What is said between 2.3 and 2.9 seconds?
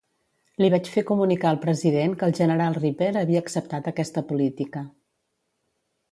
general